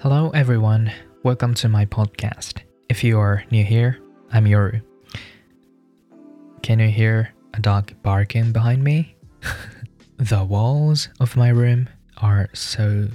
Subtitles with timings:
[0.00, 0.92] Hello, everyone.
[1.24, 2.60] Welcome to my podcast.
[2.88, 3.98] If you are new here,
[4.30, 4.80] I'm Yoru.
[6.62, 9.16] Can you hear a dog barking behind me?
[10.16, 11.88] the walls of my room
[12.18, 13.08] are so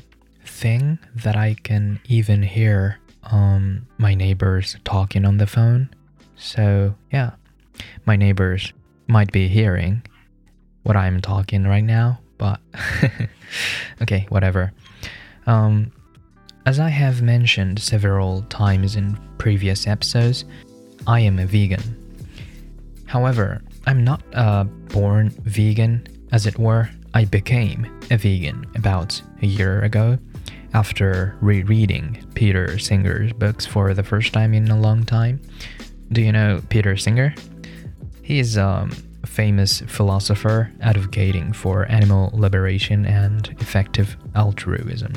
[0.46, 3.00] thin that I can even hear
[3.32, 5.88] um, my neighbors talking on the phone.
[6.36, 7.32] So, yeah,
[8.06, 8.74] my neighbors
[9.08, 10.06] might be hearing
[10.84, 12.60] what I'm talking right now, but
[14.02, 14.74] okay, whatever.
[15.48, 15.94] Um,
[16.66, 20.46] as I have mentioned several times in previous episodes,
[21.06, 21.82] I am a vegan.
[23.06, 26.90] However, I'm not a born vegan, as it were.
[27.14, 30.18] I became a vegan about a year ago
[30.74, 35.42] after rereading Peter Singer's books for the first time in a long time.
[36.12, 37.36] Do you know Peter Singer?
[38.24, 38.90] He is a
[39.26, 45.14] famous philosopher advocating for animal liberation and effective altruism.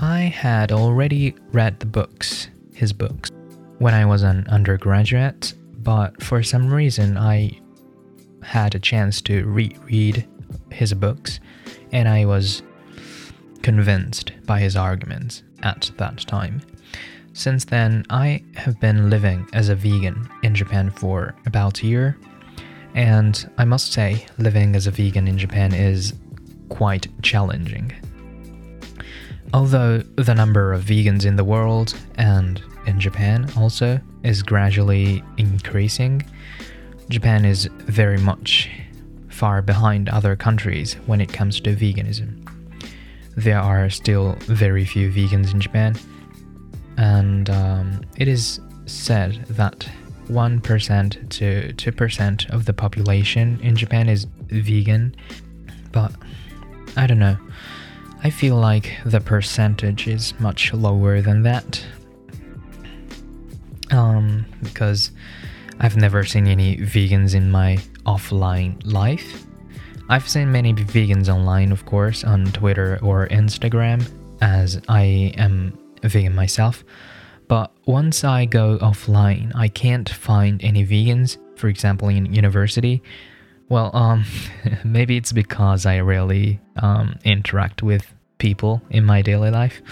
[0.00, 3.32] I had already read the books, his books,
[3.78, 7.58] when I was an undergraduate, but for some reason I
[8.42, 10.24] had a chance to reread
[10.70, 11.40] his books
[11.90, 12.62] and I was
[13.62, 16.60] convinced by his arguments at that time.
[17.32, 22.16] Since then, I have been living as a vegan in Japan for about a year,
[22.94, 26.14] and I must say, living as a vegan in Japan is
[26.68, 27.92] quite challenging.
[29.54, 36.22] Although the number of vegans in the world and in Japan also is gradually increasing,
[37.08, 38.70] Japan is very much
[39.28, 42.46] far behind other countries when it comes to veganism.
[43.36, 45.96] There are still very few vegans in Japan,
[46.98, 49.88] and um, it is said that
[50.28, 55.14] 1% to 2% of the population in Japan is vegan,
[55.92, 56.12] but
[56.96, 57.38] I don't know.
[58.22, 61.84] I feel like the percentage is much lower than that.
[63.90, 65.12] Um, because
[65.80, 69.44] I've never seen any vegans in my offline life.
[70.08, 74.10] I've seen many vegans online, of course, on Twitter or Instagram,
[74.40, 76.84] as I am a vegan myself.
[77.46, 83.02] But once I go offline, I can't find any vegans, for example, in university
[83.68, 84.24] well, um,
[84.84, 89.82] maybe it's because I rarely um, interact with people in my daily life.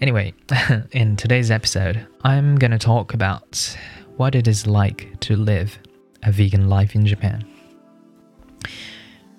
[0.00, 0.34] Anyway,
[0.92, 3.76] in today's episode, I'm gonna talk about
[4.16, 5.78] what it is like to live
[6.22, 7.44] a vegan life in Japan.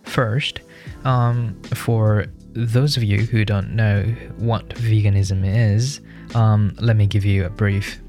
[0.03, 0.61] First,
[1.03, 4.03] um, for those of you who don't know
[4.37, 5.99] what veganism is,
[6.33, 7.99] um, let me give you a brief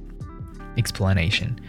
[0.76, 1.60] explanation.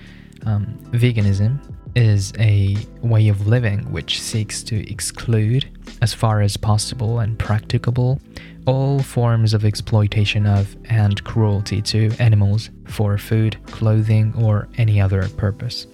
[0.46, 1.60] Um, veganism
[1.96, 5.70] is a way of living which seeks to exclude,
[6.02, 8.20] as far as possible and practicable,
[8.66, 15.28] all forms of exploitation of and cruelty to animals for food, clothing, or any other
[15.30, 15.88] purpose.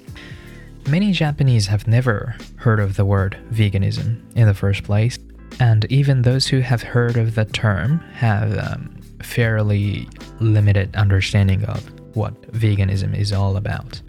[0.88, 5.18] Many Japanese have never heard of the word veganism in the first place,
[5.60, 10.08] and even those who have heard of the term have um, fairly
[10.40, 11.84] limited understanding of
[12.16, 14.02] what veganism is all about.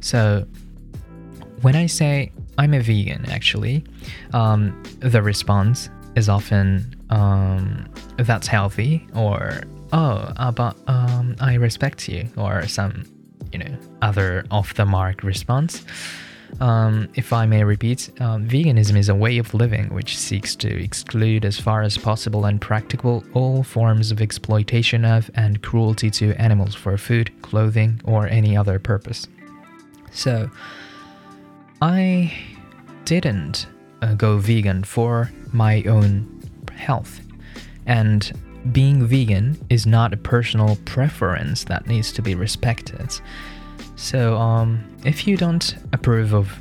[0.00, 0.46] So,
[1.64, 3.84] when I say I'm a vegan, actually,
[4.34, 7.88] um, the response is often um,
[8.18, 9.62] that's healthy or
[9.94, 13.04] oh, uh, but um, I respect you or some
[13.50, 15.82] you know other off the mark response.
[16.60, 20.68] Um, if I may repeat, um, veganism is a way of living which seeks to
[20.68, 26.34] exclude, as far as possible and practicable, all forms of exploitation of and cruelty to
[26.34, 29.26] animals for food, clothing, or any other purpose.
[30.12, 30.48] So,
[31.84, 32.32] I
[33.04, 33.66] didn't
[34.00, 36.40] uh, go vegan for my own
[36.74, 37.20] health.
[37.84, 38.32] And
[38.72, 43.12] being vegan is not a personal preference that needs to be respected.
[43.96, 46.58] So, um, if you don't approve of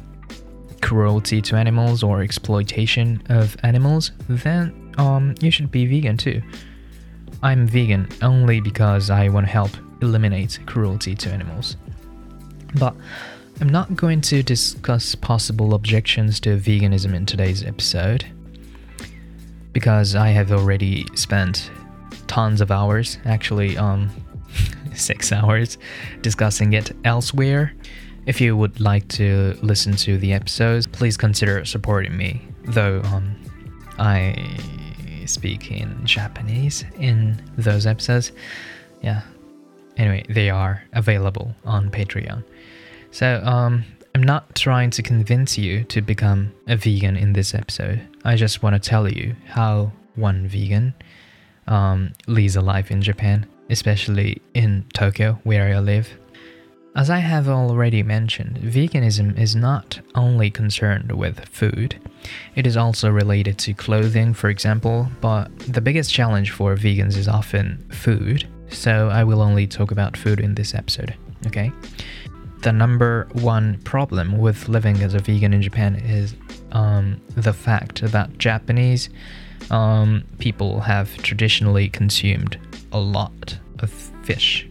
[0.81, 6.42] cruelty to animals or exploitation of animals, then um, you should be vegan too.
[7.42, 9.71] I'm vegan only because I want to help
[10.01, 11.77] eliminate cruelty to animals.
[12.75, 12.94] But
[13.61, 18.25] I'm not going to discuss possible objections to veganism in today's episode
[19.71, 21.69] because I have already spent
[22.27, 24.09] tons of hours, actually, um,
[24.95, 25.77] six hours,
[26.21, 27.73] discussing it elsewhere.
[28.25, 32.41] If you would like to listen to the episodes, please consider supporting me.
[32.65, 33.35] Though um,
[33.99, 34.35] I
[35.25, 38.31] speak in Japanese in those episodes,
[39.01, 39.21] yeah.
[39.95, 42.44] Anyway, they are available on Patreon.
[43.13, 48.01] So, um, I'm not trying to convince you to become a vegan in this episode.
[48.25, 50.94] I just want to tell you how one vegan
[51.68, 56.10] um, leads a life in Japan especially in Tokyo, where I live.
[56.95, 62.00] As I have already mentioned, veganism is not only concerned with food,
[62.56, 67.27] it is also related to clothing, for example, but the biggest challenge for vegans is
[67.27, 71.16] often food, so I will only talk about food in this episode,
[71.48, 71.71] okay?
[72.63, 76.36] The number one problem with living as a vegan in Japan is
[76.71, 79.10] um, the fact that Japanese
[79.69, 82.60] um, people have traditionally consumed
[82.92, 83.92] a lot of
[84.24, 84.68] fish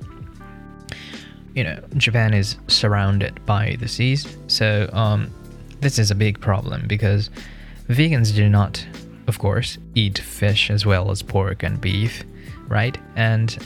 [1.54, 5.32] you know, Japan is surrounded by the seas, so um,
[5.80, 7.30] this is a big problem because
[7.88, 8.84] vegans do not,
[9.26, 12.24] of course, eat fish as well as pork and beef,
[12.68, 12.96] right?
[13.16, 13.56] And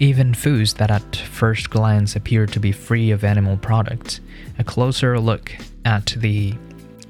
[0.00, 4.20] even foods that at first glance appear to be free of animal products,
[4.58, 5.52] a closer look
[5.84, 6.54] at the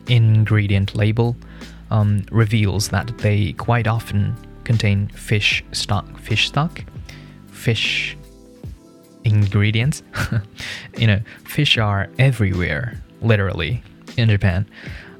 [0.08, 1.36] ingredient label
[1.90, 6.84] um, reveals that they quite often contain fish stock, fish stock,
[7.48, 8.16] fish
[9.24, 10.02] ingredients.
[10.98, 13.82] you know, fish are everywhere, literally,
[14.16, 14.66] in Japan.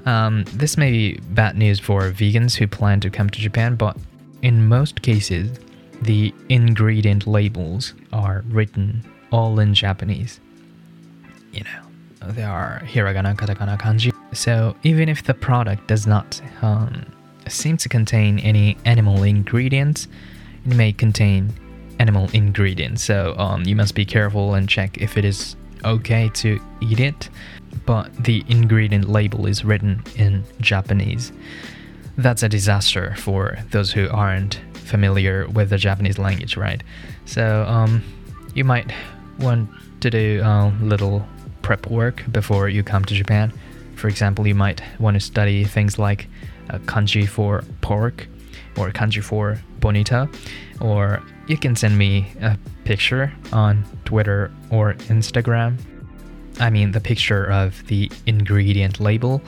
[0.05, 3.97] Um, this may be bad news for vegans who plan to come to Japan, but
[4.41, 5.59] in most cases,
[6.01, 10.39] the ingredient labels are written all in Japanese.
[11.51, 14.11] You know, there are hiragana, katakana, kanji.
[14.33, 17.05] So even if the product does not um,
[17.47, 20.07] seem to contain any animal ingredients,
[20.65, 21.53] it may contain
[21.99, 26.59] animal ingredients, so um, you must be careful and check if it is okay to
[26.81, 27.29] eat it.
[27.85, 31.31] But the ingredient label is written in Japanese.
[32.17, 34.59] That's a disaster for those who aren't
[34.89, 36.81] familiar with the Japanese language, right?
[37.25, 38.03] So um,
[38.53, 38.91] you might
[39.39, 39.69] want
[40.01, 41.25] to do a little
[41.61, 43.53] prep work before you come to Japan.
[43.95, 46.27] For example, you might want to study things like
[46.69, 48.27] uh, kanji for pork
[48.77, 50.29] or kanji for bonito
[50.81, 55.77] or you can send me a picture on Twitter or Instagram.
[56.59, 59.41] I mean, the picture of the ingredient label.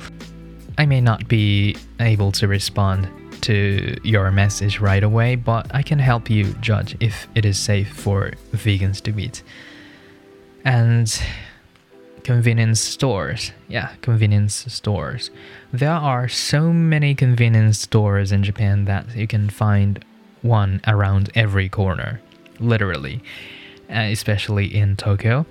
[0.77, 3.07] I may not be able to respond
[3.41, 7.91] to your message right away, but I can help you judge if it is safe
[7.93, 9.43] for vegans to eat.
[10.63, 11.11] And
[12.23, 13.51] convenience stores.
[13.67, 15.31] Yeah, convenience stores.
[15.73, 20.03] There are so many convenience stores in Japan that you can find
[20.41, 22.21] one around every corner,
[22.59, 23.21] literally,
[23.89, 25.45] uh, especially in Tokyo.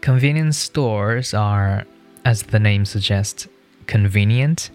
[0.00, 1.84] Convenience stores are,
[2.24, 3.48] as the name suggests,
[3.86, 4.70] convenient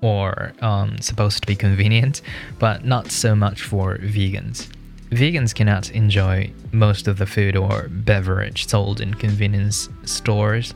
[0.00, 2.22] or um, supposed to be convenient,
[2.58, 4.68] but not so much for vegans.
[5.10, 10.74] Vegans cannot enjoy most of the food or beverage sold in convenience stores.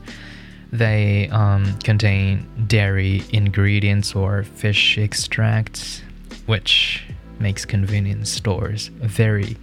[0.71, 6.01] They um, contain dairy ingredients or fish extracts,
[6.47, 7.03] which
[7.39, 9.55] makes convenience stores very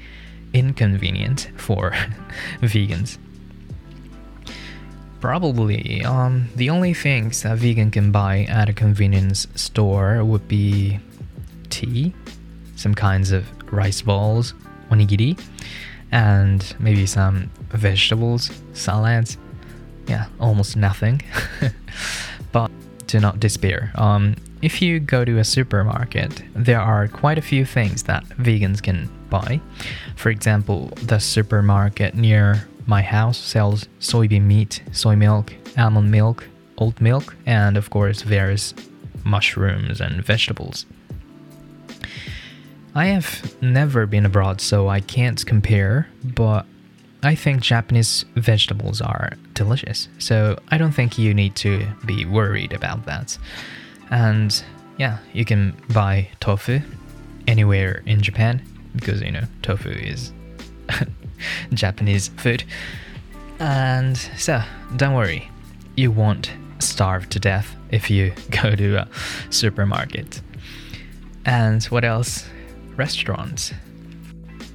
[0.53, 1.91] inconvenient for
[2.61, 3.19] vegans.
[5.21, 10.99] Probably, um, the only things a vegan can buy at a convenience store would be
[11.69, 12.15] tea,
[12.77, 14.55] some kinds of rice balls,
[14.91, 15.39] onigiri,
[16.11, 19.37] and maybe some vegetables, salads.
[20.07, 21.23] Yeah, almost nothing.
[22.53, 22.71] but
[23.07, 23.93] do not despair.
[23.97, 28.83] Um, if you go to a supermarket, there are quite a few things that vegans
[28.83, 29.61] can buy.
[30.17, 36.47] For example, the supermarket near my house sells soybean meat, soy milk, almond milk,
[36.79, 38.75] oat milk, and of course, various
[39.25, 40.87] mushrooms and vegetables.
[42.95, 46.67] I have never been abroad, so I can't compare, but
[47.23, 52.73] I think Japanese vegetables are delicious, so I don't think you need to be worried
[52.73, 53.39] about that.
[54.11, 54.63] And
[54.99, 56.81] yeah, you can buy tofu
[57.47, 58.63] anywhere in Japan
[58.97, 60.33] because you know tofu is
[61.73, 62.65] Japanese food.
[63.59, 64.63] And so,
[64.97, 65.51] don't worry,
[65.97, 68.33] you won't starve to death if you
[68.63, 69.09] go to a
[69.51, 70.41] supermarket.
[71.45, 72.49] And what else?
[72.97, 73.73] Restaurants.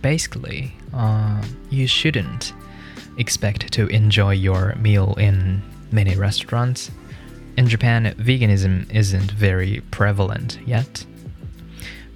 [0.02, 2.54] Basically, uh, you shouldn't
[3.18, 6.92] expect to enjoy your meal in many restaurants
[7.58, 11.06] in Japan, veganism isn't very prevalent yet.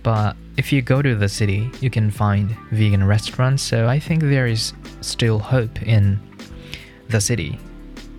[0.04, 4.22] But if you go to the city, you can find vegan restaurants, so I think
[4.22, 6.20] there is still hope in
[7.08, 7.58] the city,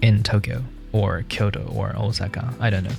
[0.01, 2.55] in Tokyo, or Kyoto, or Osaka.
[2.59, 2.97] I don't know.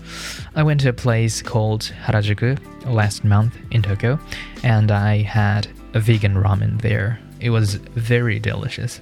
[0.55, 2.55] I went to a place called Harajuku
[2.85, 4.19] last month in Tokyo,
[4.61, 7.19] and I had a vegan ramen there.
[7.39, 8.99] It was very delicious.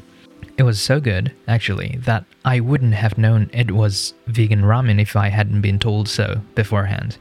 [0.58, 5.18] It was so good, actually, that I wouldn't have known it was vegan ramen if
[5.18, 7.18] I hadn't been told so beforehand.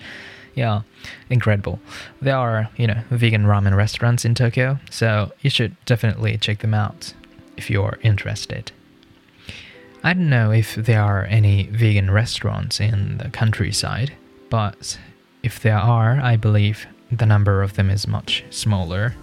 [0.59, 0.83] Yeah,
[1.31, 1.79] incredible.
[2.21, 6.75] There are, you know, vegan ramen restaurants in Tokyo, so you should definitely check them
[6.75, 7.15] out
[7.57, 8.73] if you're interested.
[10.03, 14.15] I don't know if there are any vegan restaurants in the countryside,
[14.51, 14.99] but
[15.45, 19.15] if there are, I believe the number of them is much smaller.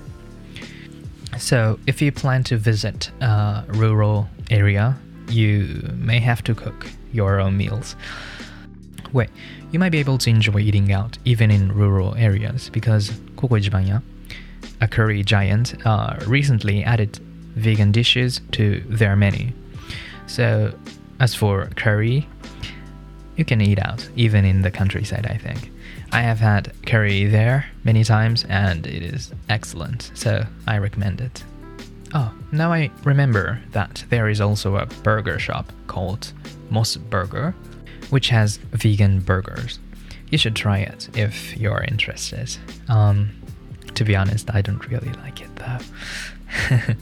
[1.37, 7.41] So, if you plan to visit a rural area, you may have to cook your
[7.41, 7.97] own meals.
[9.15, 9.29] Wait,
[9.71, 14.01] you might be able to enjoy eating out even in rural areas because CoCo Ichibanya,
[14.81, 17.17] a curry giant, uh, recently added
[17.55, 19.53] vegan dishes to their menu.
[20.27, 20.77] So,
[21.21, 22.27] as for curry,
[23.37, 25.71] you can eat out even in the countryside, I think.
[26.11, 31.41] I have had curry there many times and it is excellent, so I recommend it.
[32.13, 36.33] Oh, now I remember that there is also a burger shop called
[36.69, 37.55] MOS Burger,
[38.09, 39.79] which has vegan burgers.
[40.29, 42.55] You should try it if you're interested.
[42.89, 43.29] Um,
[43.93, 46.95] to be honest, I don't really like it though.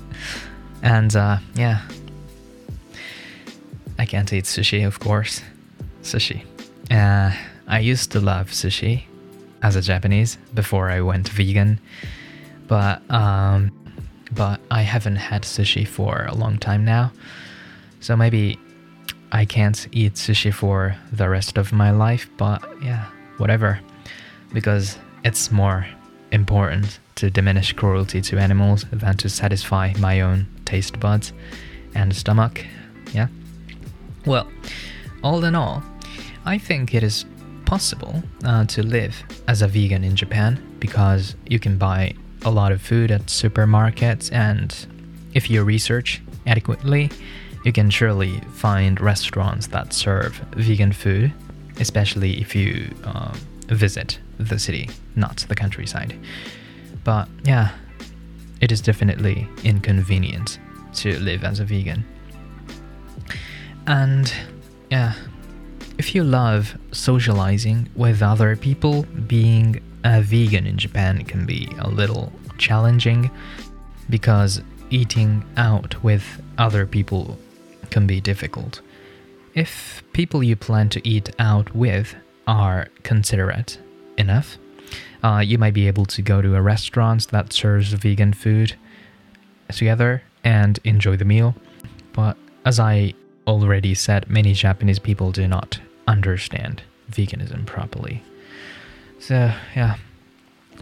[0.83, 1.81] and uh, yeah,
[3.97, 5.41] I can't eat sushi, of course.
[6.01, 6.45] Sushi.
[6.91, 7.31] Uh,
[7.67, 9.03] I used to love sushi
[9.61, 11.79] as a Japanese before I went vegan,
[12.67, 13.71] but um,
[14.33, 17.11] but I haven't had sushi for a long time now.
[17.99, 18.59] So maybe
[19.33, 23.79] I can't eat sushi for the rest of my life, but yeah, whatever.
[24.53, 25.87] Because it's more
[26.31, 31.33] important to diminish cruelty to animals than to satisfy my own taste buds
[31.95, 32.63] and stomach.
[33.11, 33.27] Yeah.
[34.27, 34.47] Well,
[35.23, 35.83] all in all,
[36.45, 37.25] I think it is
[37.65, 39.15] possible uh, to live
[39.47, 42.13] as a vegan in Japan because you can buy
[42.43, 44.75] a lot of food at supermarkets, and
[45.33, 47.09] if you research adequately,
[47.63, 51.33] you can surely find restaurants that serve vegan food,
[51.79, 53.33] especially if you uh,
[53.67, 56.17] visit the city, not the countryside.
[57.03, 57.69] But yeah,
[58.61, 60.59] it is definitely inconvenient
[60.95, 62.05] to live as a vegan.
[63.87, 64.33] And
[64.89, 65.13] yeah,
[65.97, 71.89] if you love socializing with other people, being a vegan in Japan can be a
[71.89, 73.31] little challenging
[74.09, 76.23] because eating out with
[76.57, 77.37] other people
[77.89, 78.81] can be difficult.
[79.53, 82.15] If people you plan to eat out with
[82.47, 83.79] are considerate
[84.17, 84.57] enough,
[85.23, 88.75] uh, you might be able to go to a restaurant that serves vegan food
[89.69, 91.55] together and enjoy the meal.
[92.13, 93.13] But as I
[93.47, 98.23] already said, many Japanese people do not understand veganism properly.
[99.19, 99.95] So, yeah.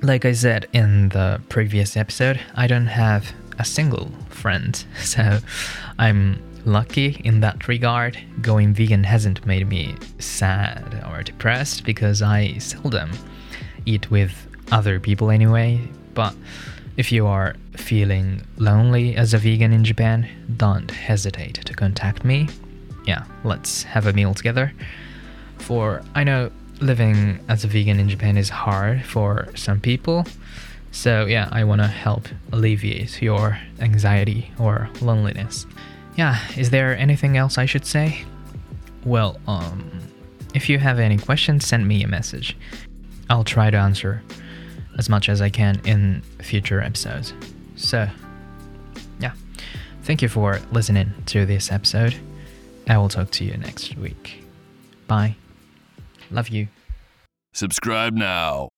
[0.01, 5.39] Like I said in the previous episode, I don't have a single friend, so
[6.00, 8.18] I'm lucky in that regard.
[8.41, 13.12] Going vegan hasn't made me sad or depressed because I seldom
[13.86, 14.32] eat with
[14.72, 15.82] other people anyway.
[16.13, 16.36] But
[16.98, 20.27] if you are feeling lonely as a vegan in Japan,
[20.58, 22.48] don't hesitate to contact me.
[23.06, 24.74] Yeah, let's have a meal together.
[25.60, 30.25] For I know living as a vegan in Japan is hard for some people.
[30.91, 35.65] So, yeah, I want to help alleviate your anxiety or loneliness.
[36.15, 38.25] Yeah, is there anything else I should say?
[39.06, 39.89] Well, um,
[40.53, 42.58] if you have any questions, send me a message.
[43.30, 44.22] I'll try to answer
[44.98, 47.34] as much as I can in future episodes.
[47.75, 48.08] So,
[49.20, 49.34] yeah,
[50.03, 52.15] thank you for listening to this episode.
[52.88, 54.44] I will talk to you next week.
[55.08, 55.36] Bye.
[56.30, 56.68] Love you.
[57.53, 58.72] Subscribe now.